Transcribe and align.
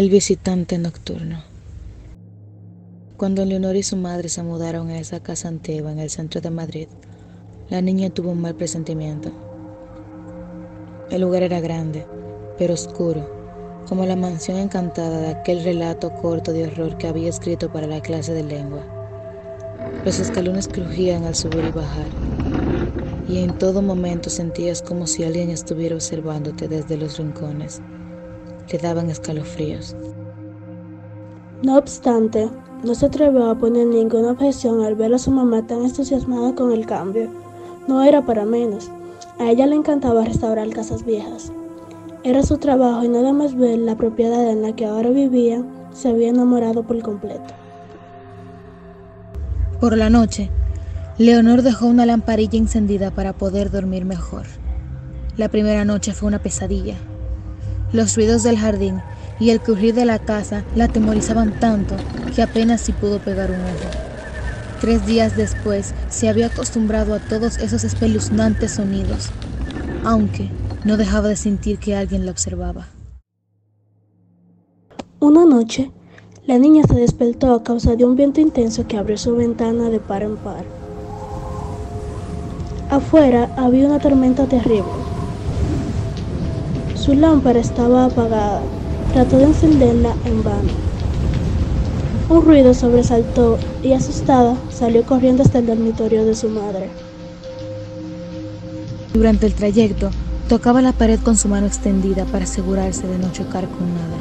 El 0.00 0.08
visitante 0.08 0.78
nocturno. 0.78 1.44
Cuando 3.18 3.44
Leonor 3.44 3.76
y 3.76 3.82
su 3.82 3.98
madre 3.98 4.30
se 4.30 4.42
mudaron 4.42 4.88
a 4.88 4.98
esa 4.98 5.20
casa 5.20 5.48
antigua 5.48 5.92
en 5.92 5.98
el 5.98 6.08
centro 6.08 6.40
de 6.40 6.48
Madrid, 6.48 6.88
la 7.68 7.82
niña 7.82 8.08
tuvo 8.08 8.30
un 8.30 8.40
mal 8.40 8.54
presentimiento. 8.54 9.30
El 11.10 11.20
lugar 11.20 11.42
era 11.42 11.60
grande, 11.60 12.06
pero 12.56 12.72
oscuro, 12.72 13.28
como 13.86 14.06
la 14.06 14.16
mansión 14.16 14.56
encantada 14.56 15.20
de 15.20 15.28
aquel 15.28 15.62
relato 15.64 16.14
corto 16.14 16.54
de 16.54 16.64
horror 16.64 16.96
que 16.96 17.06
había 17.06 17.28
escrito 17.28 17.70
para 17.70 17.86
la 17.86 18.00
clase 18.00 18.32
de 18.32 18.44
lengua. 18.44 18.82
Los 20.06 20.18
escalones 20.18 20.66
crujían 20.66 21.24
al 21.24 21.34
subir 21.34 21.66
y 21.68 21.72
bajar, 21.72 22.06
y 23.28 23.40
en 23.40 23.58
todo 23.58 23.82
momento 23.82 24.30
sentías 24.30 24.80
como 24.80 25.06
si 25.06 25.24
alguien 25.24 25.50
estuviera 25.50 25.94
observándote 25.94 26.68
desde 26.68 26.96
los 26.96 27.18
rincones. 27.18 27.82
Te 28.70 28.78
daban 28.78 29.10
escalofríos. 29.10 29.96
No 31.64 31.76
obstante, 31.76 32.48
no 32.84 32.94
se 32.94 33.06
atrevió 33.06 33.50
a 33.50 33.58
poner 33.58 33.88
ninguna 33.88 34.30
objeción 34.30 34.84
al 34.84 34.94
ver 34.94 35.12
a 35.12 35.18
su 35.18 35.32
mamá 35.32 35.66
tan 35.66 35.82
entusiasmada 35.82 36.54
con 36.54 36.70
el 36.70 36.86
cambio. 36.86 37.28
No 37.88 38.04
era 38.04 38.24
para 38.24 38.44
menos. 38.44 38.88
A 39.40 39.50
ella 39.50 39.66
le 39.66 39.74
encantaba 39.74 40.24
restaurar 40.24 40.70
casas 40.70 41.04
viejas. 41.04 41.50
Era 42.22 42.44
su 42.44 42.58
trabajo 42.58 43.02
y 43.02 43.08
nada 43.08 43.32
más 43.32 43.56
ver 43.56 43.76
la 43.80 43.96
propiedad 43.96 44.48
en 44.48 44.62
la 44.62 44.76
que 44.76 44.86
ahora 44.86 45.10
vivía, 45.10 45.64
se 45.92 46.08
había 46.08 46.28
enamorado 46.28 46.84
por 46.84 47.02
completo. 47.02 47.52
Por 49.80 49.96
la 49.96 50.10
noche, 50.10 50.48
Leonor 51.18 51.62
dejó 51.62 51.86
una 51.86 52.06
lamparilla 52.06 52.56
encendida 52.56 53.10
para 53.10 53.32
poder 53.32 53.72
dormir 53.72 54.04
mejor. 54.04 54.46
La 55.36 55.48
primera 55.48 55.84
noche 55.84 56.12
fue 56.12 56.28
una 56.28 56.38
pesadilla. 56.40 56.94
Los 57.92 58.14
ruidos 58.16 58.42
del 58.42 58.58
jardín 58.58 59.00
y 59.40 59.50
el 59.50 59.60
crujir 59.60 59.94
de 59.94 60.04
la 60.04 60.18
casa 60.18 60.62
la 60.76 60.84
atemorizaban 60.84 61.58
tanto 61.58 61.96
que 62.34 62.42
apenas 62.42 62.80
si 62.80 62.92
pudo 62.92 63.18
pegar 63.18 63.50
un 63.50 63.56
ojo. 63.56 64.10
Tres 64.80 65.04
días 65.06 65.36
después 65.36 65.94
se 66.08 66.28
había 66.28 66.46
acostumbrado 66.46 67.14
a 67.14 67.18
todos 67.18 67.58
esos 67.58 67.84
espeluznantes 67.84 68.72
sonidos, 68.72 69.30
aunque 70.04 70.50
no 70.84 70.96
dejaba 70.96 71.28
de 71.28 71.36
sentir 71.36 71.78
que 71.78 71.96
alguien 71.96 72.24
la 72.24 72.32
observaba. 72.32 72.86
Una 75.18 75.44
noche, 75.44 75.90
la 76.46 76.58
niña 76.58 76.84
se 76.84 76.94
despertó 76.94 77.52
a 77.52 77.62
causa 77.62 77.96
de 77.96 78.04
un 78.04 78.16
viento 78.16 78.40
intenso 78.40 78.86
que 78.86 78.96
abrió 78.96 79.18
su 79.18 79.36
ventana 79.36 79.90
de 79.90 80.00
par 80.00 80.22
en 80.22 80.36
par. 80.36 80.64
Afuera 82.88 83.52
había 83.56 83.86
una 83.86 83.98
tormenta 83.98 84.46
terrible. 84.46 85.09
Su 87.10 87.16
lámpara 87.16 87.58
estaba 87.58 88.04
apagada. 88.04 88.60
Trató 89.12 89.38
de 89.38 89.46
encenderla 89.46 90.14
en 90.26 90.44
vano. 90.44 90.70
Un 92.28 92.44
ruido 92.44 92.72
sobresaltó 92.72 93.58
y 93.82 93.94
asustada 93.94 94.54
salió 94.70 95.02
corriendo 95.02 95.42
hasta 95.42 95.58
el 95.58 95.66
dormitorio 95.66 96.24
de 96.24 96.36
su 96.36 96.48
madre. 96.48 96.88
Durante 99.12 99.46
el 99.46 99.54
trayecto, 99.54 100.10
tocaba 100.48 100.82
la 100.82 100.92
pared 100.92 101.18
con 101.18 101.36
su 101.36 101.48
mano 101.48 101.66
extendida 101.66 102.26
para 102.26 102.44
asegurarse 102.44 103.08
de 103.08 103.18
no 103.18 103.32
chocar 103.32 103.64
con 103.64 103.92
nada. 103.92 104.16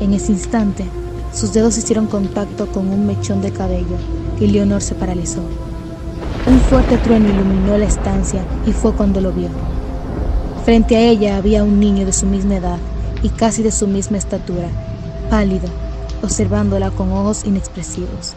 En 0.00 0.14
ese 0.14 0.32
instante, 0.32 0.86
sus 1.34 1.52
dedos 1.52 1.76
hicieron 1.76 2.06
contacto 2.06 2.66
con 2.68 2.88
un 2.88 3.06
mechón 3.06 3.42
de 3.42 3.52
cabello 3.52 3.98
y 4.40 4.46
Leonor 4.46 4.80
se 4.80 4.94
paralizó. 4.94 5.42
Un 6.46 6.60
fuerte 6.60 6.96
trueno 6.96 7.28
iluminó 7.28 7.76
la 7.76 7.84
estancia 7.84 8.42
y 8.66 8.72
fue 8.72 8.94
cuando 8.94 9.20
lo 9.20 9.32
vio. 9.32 9.50
Frente 10.66 10.96
a 10.96 11.00
ella 11.00 11.36
había 11.36 11.62
un 11.62 11.78
niño 11.78 12.04
de 12.04 12.12
su 12.12 12.26
misma 12.26 12.56
edad 12.56 12.78
y 13.22 13.28
casi 13.28 13.62
de 13.62 13.70
su 13.70 13.86
misma 13.86 14.18
estatura, 14.18 14.66
pálido, 15.30 15.68
observándola 16.24 16.90
con 16.90 17.12
ojos 17.12 17.44
inexpresivos. 17.44 18.34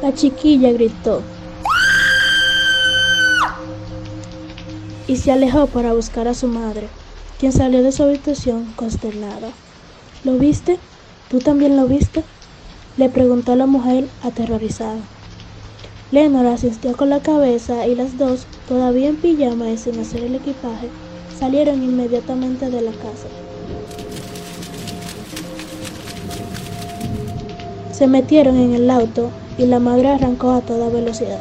La 0.00 0.14
chiquilla 0.14 0.70
gritó 0.70 1.20
y 5.08 5.16
se 5.16 5.32
alejó 5.32 5.66
para 5.66 5.92
buscar 5.94 6.28
a 6.28 6.34
su 6.34 6.46
madre, 6.46 6.86
quien 7.40 7.50
salió 7.50 7.82
de 7.82 7.90
su 7.90 8.04
habitación 8.04 8.72
consternada. 8.76 9.50
¿Lo 10.22 10.38
viste? 10.38 10.78
¿Tú 11.28 11.40
también 11.40 11.76
lo 11.76 11.88
viste? 11.88 12.22
Le 12.98 13.08
preguntó 13.08 13.56
la 13.56 13.66
mujer 13.66 14.06
aterrorizada. 14.22 15.00
Leonor 16.10 16.46
asistió 16.46 16.96
con 16.96 17.10
la 17.10 17.20
cabeza 17.20 17.86
y 17.86 17.94
las 17.94 18.16
dos, 18.16 18.46
todavía 18.66 19.08
en 19.08 19.16
pijama 19.16 19.68
y 19.70 19.76
sin 19.76 19.98
hacer 20.00 20.24
el 20.24 20.36
equipaje, 20.36 20.88
salieron 21.38 21.82
inmediatamente 21.82 22.70
de 22.70 22.80
la 22.80 22.92
casa. 22.92 23.28
Se 27.92 28.06
metieron 28.06 28.56
en 28.56 28.74
el 28.74 28.88
auto 28.88 29.30
y 29.58 29.66
la 29.66 29.80
madre 29.80 30.08
arrancó 30.08 30.52
a 30.52 30.62
toda 30.62 30.88
velocidad. 30.88 31.40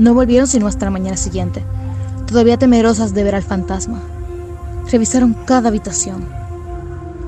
No 0.00 0.14
volvieron 0.14 0.46
sino 0.46 0.66
hasta 0.66 0.86
la 0.86 0.92
mañana 0.92 1.18
siguiente, 1.18 1.62
todavía 2.26 2.56
temerosas 2.56 3.12
de 3.12 3.22
ver 3.22 3.34
al 3.34 3.42
fantasma. 3.42 4.00
Revisaron 4.90 5.34
cada 5.44 5.68
habitación. 5.68 6.24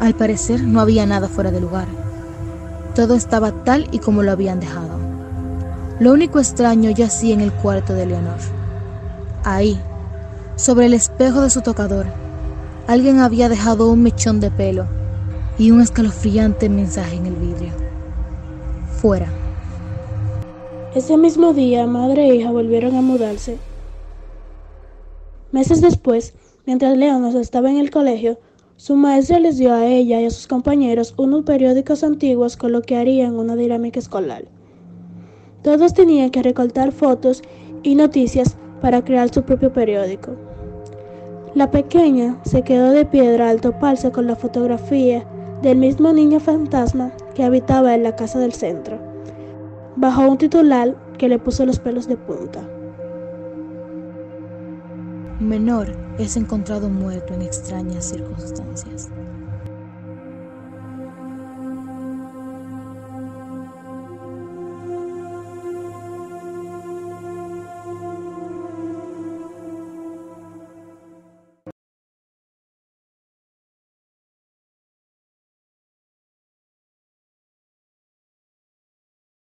Al 0.01 0.15
parecer 0.15 0.63
no 0.63 0.81
había 0.81 1.05
nada 1.05 1.29
fuera 1.29 1.51
de 1.51 1.61
lugar. 1.61 1.87
Todo 2.95 3.15
estaba 3.15 3.53
tal 3.53 3.89
y 3.93 3.99
como 3.99 4.23
lo 4.23 4.33
habían 4.33 4.59
dejado. 4.59 4.99
Lo 6.01 6.13
único 6.13 6.39
extraño 6.39 6.89
yacía 6.89 7.35
en 7.35 7.43
el 7.43 7.53
cuarto 7.53 7.93
de 7.93 8.07
Leonor. 8.07 8.39
Ahí, 9.45 9.79
sobre 10.57 10.87
el 10.87 10.95
espejo 10.95 11.43
de 11.43 11.51
su 11.51 11.61
tocador, 11.61 12.07
alguien 12.89 13.21
había 13.21 13.51
dejado 13.51 13.91
un 13.91 14.03
mechón 14.03 14.41
de 14.41 14.51
pelo 14.51 14.87
y 15.59 15.73
un 15.73 15.83
escalofriante 15.83 16.71
mensaje 16.71 17.17
en 17.17 17.27
el 17.27 17.35
vidrio. 17.35 17.73
Fuera. 18.99 19.42
Ese 20.95 21.17
mismo 21.17 21.55
día, 21.55 21.87
madre 21.87 22.29
e 22.29 22.35
hija 22.35 22.51
volvieron 22.51 22.95
a 22.97 23.01
mudarse. 23.01 23.57
Meses 25.51 25.81
después, 25.81 26.35
mientras 26.67 26.99
Leonos 26.99 27.35
estaba 27.35 27.71
en 27.71 27.79
el 27.79 27.91
colegio, 27.91 28.39
su 28.77 28.95
maestra 28.95 29.39
les 29.39 29.57
dio 29.57 29.73
a 29.73 29.87
ella 29.87 30.21
y 30.21 30.27
a 30.27 30.31
sus 30.31 30.47
compañeros 30.47 31.15
unos 31.17 31.45
periódicos 31.45 32.05
antiguos 32.05 32.59
con 32.59 32.73
lo 32.73 32.83
que 32.83 32.97
harían 32.97 33.39
una 33.39 33.57
dinámica 33.57 34.01
escolar. 34.01 34.45
Todos 35.63 35.95
tenían 35.95 36.29
que 36.29 36.43
recortar 36.43 36.93
fotos 36.93 37.43
y 37.83 37.95
noticias 37.95 38.59
para 38.83 39.03
crear 39.03 39.33
su 39.33 39.45
propio 39.45 39.73
periódico. 39.73 40.33
La 41.55 41.71
pequeña 41.71 42.39
se 42.45 42.65
quedó 42.65 42.91
de 42.91 43.07
piedra 43.07 43.49
al 43.49 43.63
toparse 43.63 44.13
con 44.13 44.27
la 44.27 44.37
fotografía 44.37 45.27
del 45.63 45.79
mismo 45.79 46.13
niño 46.13 46.39
fantasma 46.39 47.13
que 47.35 47.45
habitaba 47.45 47.95
en 47.95 48.03
la 48.03 48.15
casa 48.15 48.39
del 48.39 48.53
centro 48.53 49.12
bajo 49.97 50.23
un 50.23 50.39
titular 50.39 50.97
que 51.19 51.29
le 51.29 51.39
puso 51.39 51.67
los 51.67 51.79
pelos 51.79 52.07
de 52.09 52.17
punta. 52.17 52.67
Menor 55.41 55.93
es 56.19 56.37
encontrado 56.37 56.89
muerto 56.89 57.35
en 57.35 57.43
extrañas 57.43 58.05
circunstancias. 58.07 59.09